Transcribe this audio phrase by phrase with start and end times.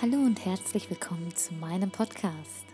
[0.00, 2.64] Hallo und herzlich willkommen zu meinem Podcast.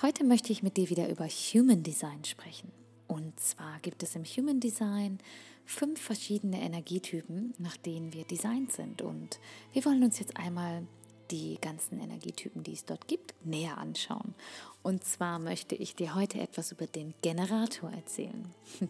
[0.00, 2.72] Heute möchte ich mit dir wieder über Human Design sprechen.
[3.06, 5.18] Und zwar gibt es im Human Design
[5.66, 9.02] fünf verschiedene Energietypen, nach denen wir designt sind.
[9.02, 9.38] Und
[9.74, 10.86] wir wollen uns jetzt einmal
[11.30, 14.34] die ganzen Energietypen, die es dort gibt, näher anschauen.
[14.82, 18.48] Und zwar möchte ich dir heute etwas über den Generator erzählen.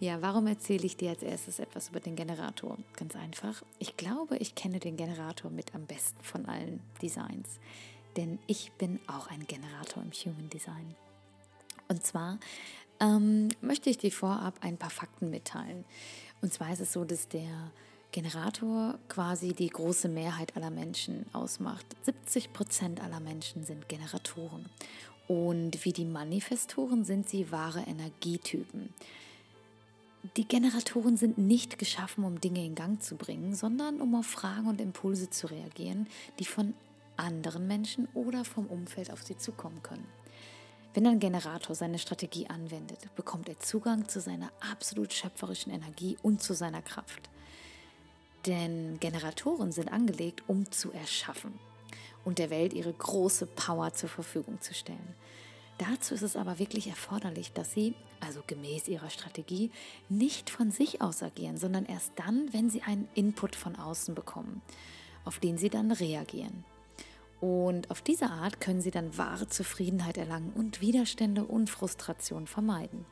[0.00, 2.78] Ja, warum erzähle ich dir als erstes etwas über den Generator?
[2.96, 3.64] Ganz einfach.
[3.80, 7.58] Ich glaube, ich kenne den Generator mit am besten von allen Designs.
[8.16, 10.94] Denn ich bin auch ein Generator im Human Design.
[11.88, 12.38] Und zwar
[13.00, 15.84] ähm, möchte ich dir vorab ein paar Fakten mitteilen.
[16.42, 17.72] Und zwar ist es so, dass der
[18.12, 21.86] Generator quasi die große Mehrheit aller Menschen ausmacht.
[22.02, 24.66] 70 Prozent aller Menschen sind Generatoren.
[25.26, 28.94] Und wie die Manifestoren sind sie wahre Energietypen.
[30.36, 34.66] Die Generatoren sind nicht geschaffen, um Dinge in Gang zu bringen, sondern um auf Fragen
[34.66, 36.74] und Impulse zu reagieren, die von
[37.16, 40.06] anderen Menschen oder vom Umfeld auf sie zukommen können.
[40.94, 46.42] Wenn ein Generator seine Strategie anwendet, bekommt er Zugang zu seiner absolut schöpferischen Energie und
[46.42, 47.28] zu seiner Kraft.
[48.46, 51.52] Denn Generatoren sind angelegt, um zu erschaffen
[52.24, 55.14] und der Welt ihre große Power zur Verfügung zu stellen.
[55.78, 59.70] Dazu ist es aber wirklich erforderlich, dass sie, also gemäß ihrer Strategie,
[60.08, 64.60] nicht von sich aus agieren, sondern erst dann, wenn sie einen Input von außen bekommen,
[65.24, 66.64] auf den sie dann reagieren.
[67.40, 73.06] Und auf diese Art können sie dann wahre Zufriedenheit erlangen und Widerstände und Frustration vermeiden.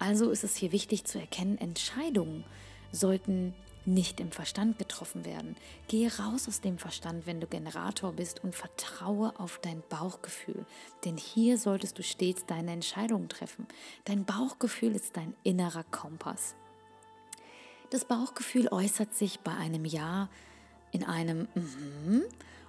[0.00, 2.44] Also ist es hier wichtig zu erkennen, Entscheidungen
[2.90, 3.54] sollten
[3.84, 5.56] nicht im Verstand getroffen werden.
[5.88, 10.64] Gehe raus aus dem Verstand, wenn du Generator bist und vertraue auf dein Bauchgefühl.
[11.04, 13.66] Denn hier solltest du stets deine Entscheidungen treffen.
[14.04, 16.54] Dein Bauchgefühl ist dein innerer Kompass.
[17.90, 20.28] Das Bauchgefühl äußert sich bei einem Ja
[20.92, 22.22] in einem Mhm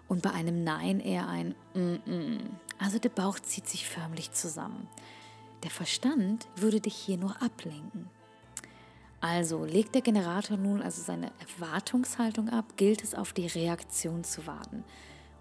[0.08, 2.40] und bei einem Nein eher ein Mhm.
[2.80, 4.88] Also der Bauch zieht sich förmlich zusammen.
[5.64, 8.10] Der Verstand würde dich hier nur ablenken.
[9.24, 14.46] Also legt der Generator nun also seine Erwartungshaltung ab, gilt es auf die Reaktion zu
[14.48, 14.84] warten.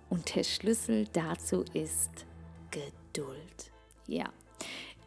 [0.09, 2.11] Und der Schlüssel dazu ist
[2.71, 3.73] Geduld.
[4.07, 4.31] Ja,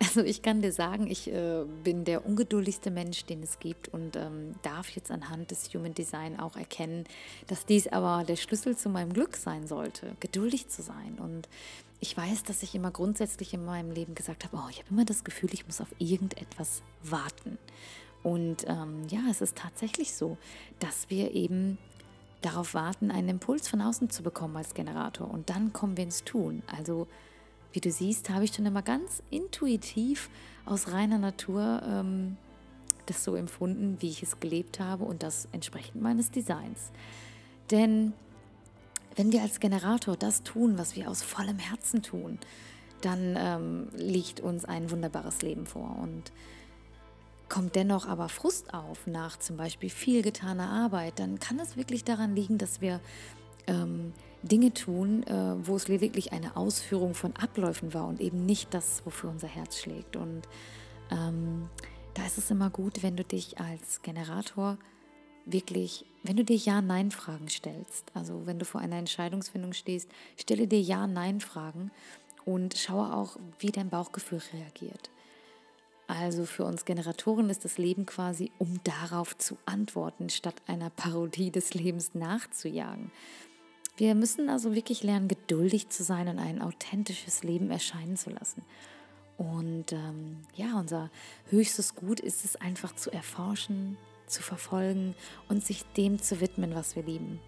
[0.01, 4.17] also ich kann dir sagen, ich äh, bin der ungeduldigste Mensch, den es gibt und
[4.17, 7.05] ähm, darf jetzt anhand des Human Design auch erkennen,
[7.47, 11.17] dass dies aber der Schlüssel zu meinem Glück sein sollte, geduldig zu sein.
[11.17, 11.47] Und
[12.01, 15.05] ich weiß, dass ich immer grundsätzlich in meinem Leben gesagt habe, oh, ich habe immer
[15.05, 17.57] das Gefühl, ich muss auf irgendetwas warten.
[18.25, 20.39] Und ähm, ja, es ist tatsächlich so,
[20.79, 21.77] dass wir eben
[22.41, 25.29] darauf warten, einen Impuls von außen zu bekommen als Generator.
[25.29, 26.63] Und dann kommen wir ins Tun.
[26.65, 27.05] Also,
[27.71, 30.31] wie du siehst, habe ich schon immer ganz intuitiv
[30.65, 32.37] aus reiner Natur ähm,
[33.05, 36.91] das so empfunden, wie ich es gelebt habe und das entsprechend meines Designs.
[37.69, 38.13] Denn
[39.15, 42.39] wenn wir als Generator das tun, was wir aus vollem Herzen tun,
[43.01, 45.95] dann ähm, liegt uns ein wunderbares Leben vor.
[46.01, 46.31] Und
[47.47, 52.03] Kommt dennoch aber Frust auf nach zum Beispiel viel getaner Arbeit, dann kann es wirklich
[52.03, 52.99] daran liegen, dass wir
[53.67, 58.73] ähm, Dinge tun, äh, wo es lediglich eine Ausführung von Abläufen war und eben nicht
[58.73, 60.15] das, wofür unser Herz schlägt.
[60.15, 60.47] Und
[61.11, 61.69] ähm,
[62.13, 64.77] da ist es immer gut, wenn du dich als Generator
[65.45, 70.81] wirklich, wenn du dir Ja-Nein-Fragen stellst, also wenn du vor einer Entscheidungsfindung stehst, stelle dir
[70.81, 71.91] Ja-Nein-Fragen
[72.45, 75.09] und schaue auch, wie dein Bauchgefühl reagiert.
[76.07, 81.51] Also für uns Generatoren ist das Leben quasi, um darauf zu antworten, statt einer Parodie
[81.51, 83.11] des Lebens nachzujagen.
[83.97, 88.61] Wir müssen also wirklich lernen, geduldig zu sein und ein authentisches Leben erscheinen zu lassen.
[89.37, 91.09] Und ähm, ja, unser
[91.49, 95.15] höchstes Gut ist es einfach zu erforschen, zu verfolgen
[95.49, 97.39] und sich dem zu widmen, was wir lieben.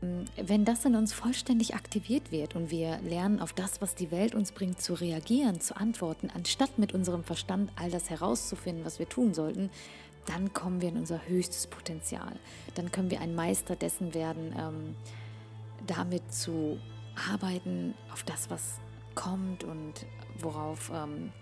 [0.00, 4.34] Wenn das in uns vollständig aktiviert wird und wir lernen, auf das, was die Welt
[4.34, 9.08] uns bringt, zu reagieren, zu antworten, anstatt mit unserem Verstand all das herauszufinden, was wir
[9.08, 9.70] tun sollten,
[10.26, 12.32] dann kommen wir in unser höchstes Potenzial.
[12.74, 14.96] Dann können wir ein Meister dessen werden, ähm,
[15.86, 16.78] damit zu
[17.32, 18.78] arbeiten, auf das, was
[19.14, 19.94] kommt und
[20.38, 21.32] worauf ähm,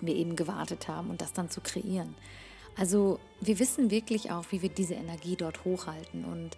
[0.00, 2.14] wir eben gewartet haben und das dann zu kreieren.
[2.76, 6.56] Also wir wissen wirklich auch, wie wir diese Energie dort hochhalten und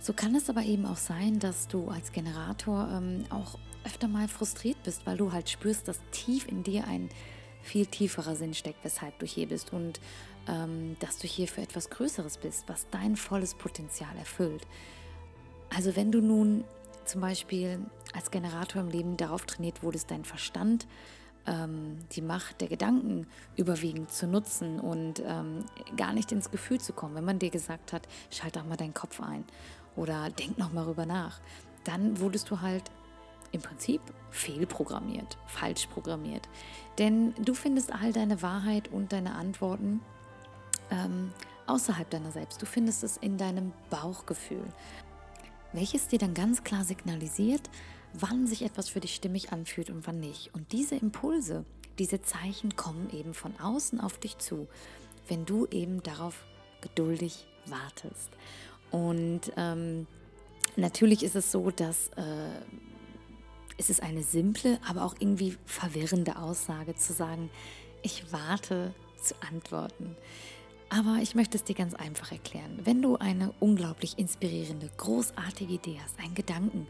[0.00, 4.28] so kann es aber eben auch sein, dass du als Generator ähm, auch öfter mal
[4.28, 7.08] frustriert bist, weil du halt spürst, dass tief in dir ein
[7.62, 10.00] viel tieferer Sinn steckt, weshalb du hier bist und
[10.48, 14.66] ähm, dass du hier für etwas Größeres bist, was dein volles Potenzial erfüllt.
[15.74, 16.64] Also wenn du nun
[17.04, 17.80] zum Beispiel
[18.14, 20.86] als Generator im Leben darauf trainiert wurdest, dein Verstand
[21.46, 23.26] ähm, die Macht der Gedanken
[23.56, 25.64] überwiegend zu nutzen und ähm,
[25.96, 28.94] gar nicht ins Gefühl zu kommen, wenn man dir gesagt hat, schalt doch mal deinen
[28.94, 29.44] Kopf ein
[29.96, 31.40] oder denk nochmal rüber nach,
[31.84, 32.84] dann wurdest du halt
[33.52, 34.00] im Prinzip
[34.30, 36.48] fehlprogrammiert, falsch programmiert.
[36.98, 40.00] Denn du findest all deine Wahrheit und deine Antworten
[40.90, 41.32] ähm,
[41.66, 42.60] außerhalb deiner selbst.
[42.60, 44.64] Du findest es in deinem Bauchgefühl,
[45.72, 47.70] welches dir dann ganz klar signalisiert,
[48.12, 50.54] wann sich etwas für dich stimmig anfühlt und wann nicht.
[50.54, 51.64] Und diese Impulse,
[51.98, 54.68] diese Zeichen kommen eben von außen auf dich zu,
[55.28, 56.44] wenn du eben darauf
[56.80, 58.30] geduldig wartest.
[58.90, 60.06] Und ähm,
[60.76, 62.22] natürlich ist es so, dass äh,
[63.78, 67.50] es ist eine simple, aber auch irgendwie verwirrende Aussage zu sagen,
[68.02, 70.16] ich warte zu antworten.
[70.88, 72.78] Aber ich möchte es dir ganz einfach erklären.
[72.84, 76.86] Wenn du eine unglaublich inspirierende, großartige Idee hast, einen Gedanken,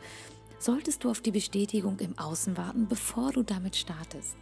[0.58, 4.36] solltest du auf die Bestätigung im Außen warten, bevor du damit startest.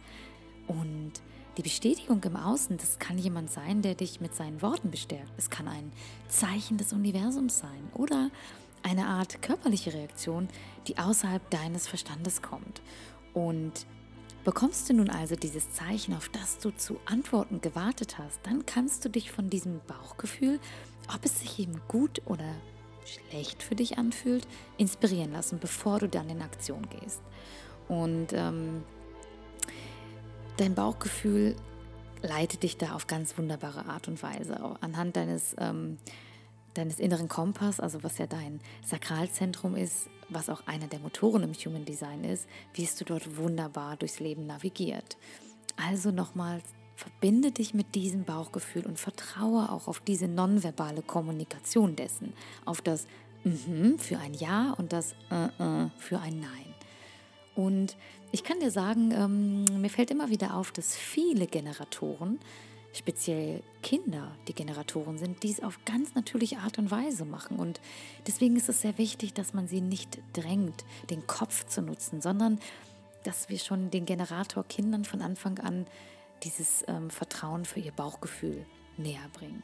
[0.67, 1.13] Und
[1.57, 5.31] die Bestätigung im Außen, das kann jemand sein, der dich mit seinen Worten bestärkt.
[5.37, 5.91] Es kann ein
[6.27, 8.29] Zeichen des Universums sein oder
[8.83, 10.49] eine Art körperliche Reaktion,
[10.87, 12.81] die außerhalb deines Verstandes kommt.
[13.33, 13.85] Und
[14.43, 19.03] bekommst du nun also dieses Zeichen, auf das du zu Antworten gewartet hast, dann kannst
[19.05, 20.59] du dich von diesem Bauchgefühl,
[21.13, 22.53] ob es sich eben gut oder
[23.05, 24.47] schlecht für dich anfühlt,
[24.77, 27.21] inspirieren lassen, bevor du dann in Aktion gehst.
[27.87, 28.83] Und ähm,
[30.57, 31.55] dein Bauchgefühl
[32.21, 34.59] leitet dich da auf ganz wunderbare Art und Weise.
[34.81, 35.97] Anhand deines ähm,
[36.75, 41.53] deines inneren Kompass, also was ja dein Sakralzentrum ist, was auch einer der Motoren im
[41.53, 45.17] Human Design ist, wirst du dort wunderbar durchs Leben navigiert.
[45.77, 46.63] Also nochmals,
[46.95, 53.07] verbinde dich mit diesem Bauchgefühl und vertraue auch auf diese nonverbale Kommunikation dessen, auf das
[53.43, 56.74] mhm für ein Ja und das äh, äh für ein Nein.
[57.55, 57.95] Und
[58.31, 62.39] ich kann dir sagen, ähm, mir fällt immer wieder auf, dass viele Generatoren
[62.95, 67.57] speziell Kinder, die Generatoren sind, dies auf ganz natürliche Art und Weise machen.
[67.57, 67.81] Und
[68.25, 72.59] deswegen ist es sehr wichtig, dass man sie nicht drängt, den Kopf zu nutzen, sondern
[73.23, 75.85] dass wir schon den Generator Kindern von Anfang an
[76.43, 78.65] dieses ähm, Vertrauen für ihr Bauchgefühl
[78.97, 79.63] näher bringen.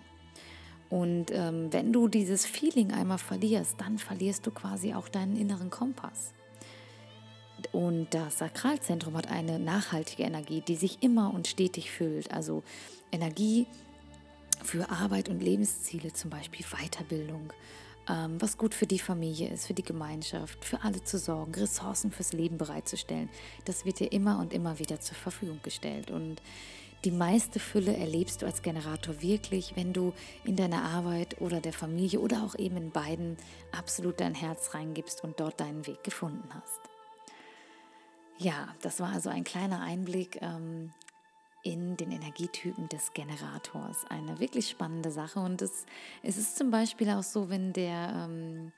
[0.90, 5.70] Und ähm, wenn du dieses Feeling einmal verlierst, dann verlierst du quasi auch deinen inneren
[5.70, 6.34] Kompass.
[7.72, 12.32] Und das Sakralzentrum hat eine nachhaltige Energie, die sich immer und stetig füllt.
[12.32, 12.64] Also
[13.12, 13.68] Energie
[14.64, 17.52] für Arbeit und Lebensziele, zum Beispiel Weiterbildung,
[18.10, 22.12] ähm, was gut für die Familie ist, für die Gemeinschaft, für alle zu sorgen, Ressourcen
[22.12, 23.30] fürs Leben bereitzustellen.
[23.66, 26.12] Das wird dir immer und immer wieder zur Verfügung gestellt.
[26.12, 26.42] Und
[27.04, 30.14] die meiste Fülle erlebst du als Generator wirklich, wenn du
[30.44, 33.38] in deiner Arbeit oder der Familie oder auch eben in beiden
[33.72, 36.91] absolut dein Herz reingibst und dort deinen Weg gefunden hast.
[38.42, 40.92] Ja, das war also ein kleiner Einblick ähm,
[41.62, 44.04] in den Energietypen des Generators.
[44.10, 45.40] Eine wirklich spannende Sache.
[45.40, 45.86] Und es,
[46.24, 48.28] es ist zum Beispiel auch so, wenn der...
[48.30, 48.72] Ähm,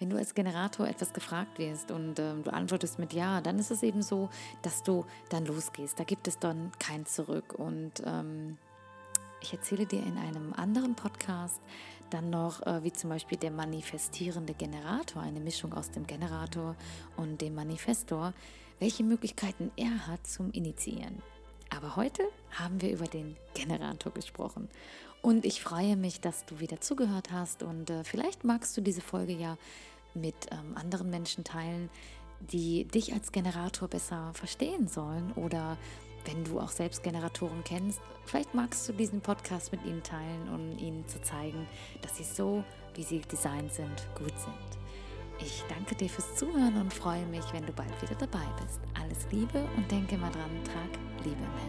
[0.00, 3.72] wenn du als Generator etwas gefragt wirst und ähm, du antwortest mit Ja, dann ist
[3.72, 4.28] es eben so,
[4.62, 5.98] dass du dann losgehst.
[5.98, 7.54] Da gibt es dann kein Zurück.
[7.54, 8.58] Und ähm,
[9.40, 11.60] ich erzähle dir in einem anderen Podcast
[12.10, 16.74] dann noch, äh, wie zum Beispiel der manifestierende Generator, eine Mischung aus dem Generator
[17.16, 18.32] und dem Manifestor,
[18.78, 21.22] welche Möglichkeiten er hat zum Initiieren.
[21.70, 24.68] Aber heute haben wir über den Generator gesprochen.
[25.20, 27.62] Und ich freue mich, dass du wieder zugehört hast.
[27.62, 29.58] Und äh, vielleicht magst du diese Folge ja
[30.14, 31.90] mit ähm, anderen Menschen teilen,
[32.40, 35.32] die dich als Generator besser verstehen sollen.
[35.32, 35.76] Oder
[36.28, 40.78] wenn du auch selbst Generatoren kennst, vielleicht magst du diesen Podcast mit ihnen teilen, um
[40.78, 41.66] ihnen zu zeigen,
[42.02, 42.62] dass sie so,
[42.94, 44.78] wie sie designt sind, gut sind.
[45.40, 48.80] Ich danke dir fürs Zuhören und freue mich, wenn du bald wieder dabei bist.
[49.00, 51.67] Alles Liebe und denke mal dran, trag Liebe im.